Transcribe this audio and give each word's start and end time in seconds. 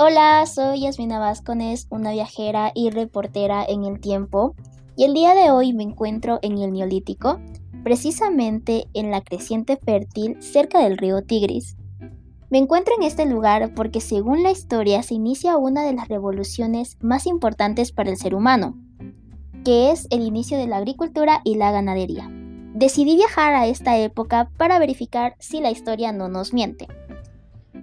Hola, 0.00 0.46
soy 0.46 0.82
Yasmina 0.82 1.18
Vázquez, 1.18 1.88
una 1.90 2.12
viajera 2.12 2.70
y 2.72 2.90
reportera 2.90 3.64
en 3.68 3.82
el 3.84 3.98
tiempo, 3.98 4.54
y 4.96 5.02
el 5.02 5.12
día 5.12 5.34
de 5.34 5.50
hoy 5.50 5.72
me 5.72 5.82
encuentro 5.82 6.38
en 6.42 6.56
el 6.58 6.70
Neolítico, 6.70 7.40
precisamente 7.82 8.86
en 8.94 9.10
la 9.10 9.22
creciente 9.22 9.76
fértil 9.76 10.40
cerca 10.40 10.78
del 10.78 10.98
río 10.98 11.22
Tigris. 11.22 11.76
Me 12.48 12.58
encuentro 12.58 12.94
en 12.96 13.02
este 13.02 13.26
lugar 13.26 13.74
porque 13.74 14.00
según 14.00 14.44
la 14.44 14.52
historia 14.52 15.02
se 15.02 15.14
inicia 15.14 15.56
una 15.56 15.82
de 15.82 15.94
las 15.94 16.06
revoluciones 16.06 16.96
más 17.00 17.26
importantes 17.26 17.90
para 17.90 18.10
el 18.10 18.18
ser 18.18 18.36
humano, 18.36 18.78
que 19.64 19.90
es 19.90 20.06
el 20.10 20.22
inicio 20.22 20.58
de 20.58 20.68
la 20.68 20.76
agricultura 20.76 21.40
y 21.42 21.56
la 21.56 21.72
ganadería. 21.72 22.30
Decidí 22.72 23.16
viajar 23.16 23.52
a 23.54 23.66
esta 23.66 23.98
época 23.98 24.48
para 24.58 24.78
verificar 24.78 25.34
si 25.40 25.60
la 25.60 25.72
historia 25.72 26.12
no 26.12 26.28
nos 26.28 26.52
miente. 26.54 26.86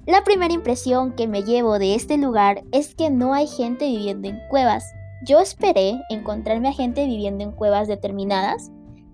La 0.07 0.23
primera 0.23 0.53
impresión 0.53 1.13
que 1.13 1.27
me 1.27 1.41
llevo 1.41 1.79
de 1.79 1.95
este 1.95 2.17
lugar 2.17 2.63
es 2.71 2.93
que 2.93 3.09
no 3.09 3.33
hay 3.33 3.47
gente 3.47 3.87
viviendo 3.87 4.27
en 4.27 4.39
cuevas. 4.49 4.93
Yo 5.25 5.39
esperé 5.39 5.99
encontrarme 6.11 6.67
a 6.67 6.73
gente 6.73 7.07
viviendo 7.07 7.43
en 7.43 7.51
cuevas 7.51 7.87
determinadas, 7.87 8.71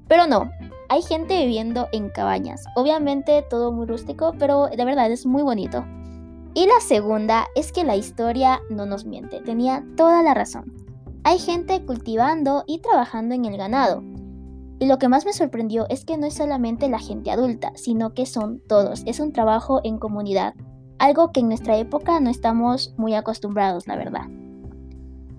pero 0.09 0.27
no, 0.27 0.51
hay 0.89 1.01
gente 1.01 1.39
viviendo 1.45 1.87
en 1.93 2.09
cabañas. 2.09 2.65
Obviamente 2.75 3.41
todo 3.49 3.71
muy 3.71 3.85
rústico, 3.85 4.33
pero 4.37 4.67
de 4.67 4.83
verdad 4.83 5.09
es 5.09 5.25
muy 5.25 5.43
bonito. 5.43 5.85
Y 6.55 6.65
la 6.65 6.81
segunda 6.81 7.47
es 7.55 7.71
que 7.71 7.85
la 7.85 7.95
historia 7.95 8.59
no 8.69 8.85
nos 8.85 9.05
miente, 9.05 9.39
tenía 9.39 9.85
toda 9.95 10.21
la 10.21 10.33
razón. 10.33 10.73
Hay 11.23 11.39
gente 11.39 11.85
cultivando 11.85 12.65
y 12.67 12.79
trabajando 12.79 13.33
en 13.33 13.45
el 13.45 13.55
ganado. 13.55 14.03
Y 14.79 14.87
lo 14.87 14.97
que 14.97 15.07
más 15.07 15.23
me 15.23 15.31
sorprendió 15.31 15.85
es 15.87 16.03
que 16.03 16.17
no 16.17 16.25
es 16.25 16.33
solamente 16.33 16.89
la 16.89 16.99
gente 16.99 17.31
adulta, 17.31 17.71
sino 17.75 18.13
que 18.13 18.25
son 18.25 18.61
todos. 18.67 19.03
Es 19.05 19.21
un 19.21 19.31
trabajo 19.31 19.79
en 19.85 19.97
comunidad 19.97 20.53
algo 21.01 21.31
que 21.31 21.39
en 21.39 21.47
nuestra 21.47 21.77
época 21.77 22.19
no 22.19 22.29
estamos 22.29 22.93
muy 22.95 23.15
acostumbrados, 23.15 23.87
la 23.87 23.95
verdad. 23.95 24.27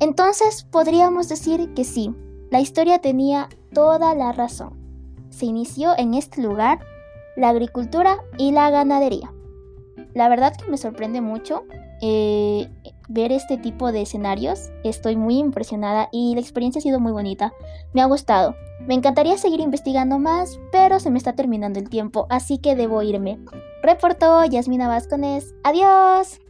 Entonces 0.01 0.65
podríamos 0.65 1.29
decir 1.29 1.73
que 1.75 1.85
sí, 1.85 2.13
la 2.51 2.61
historia 2.61 2.99
tenía 2.99 3.49
toda 3.73 4.15
la 4.17 4.33
razón. 4.33 4.77
Se 5.31 5.47
inició 5.47 5.97
en 5.97 6.15
este 6.15 6.43
lugar 6.43 6.81
la 7.37 7.51
agricultura 7.51 8.19
y 8.39 8.51
la 8.51 8.71
ganadería. 8.71 9.33
La 10.15 10.29
verdad 10.29 10.53
que 10.57 10.69
me 10.69 10.77
sorprende 10.77 11.21
mucho 11.21 11.63
eh, 12.03 12.69
ver 13.13 13.33
este 13.33 13.59
tipo 13.59 13.93
de 13.93 14.03
escenarios. 14.03 14.71
Estoy 14.85 15.17
muy 15.17 15.39
impresionada 15.39 16.09
y 16.13 16.35
la 16.35 16.41
experiencia 16.41 16.81
ha 16.81 16.83
sido 16.83 17.01
muy 17.01 17.13
bonita. 17.13 17.53
Me 17.93 18.01
ha 18.01 18.07
gustado. 18.07 18.55
Me 18.87 18.95
encantaría 18.95 19.39
seguir 19.39 19.61
investigando 19.61 20.19
más, 20.19 20.59
pero 20.73 20.99
se 20.99 21.11
me 21.11 21.19
está 21.19 21.35
terminando 21.35 21.79
el 21.79 21.89
tiempo, 21.89 22.27
así 22.31 22.59
que 22.59 22.75
debo 22.75 23.03
irme. 23.03 23.39
Reportó 23.83 24.45
Yasmina 24.45 24.89
Vázquez. 24.89 25.55
Adiós. 25.63 26.41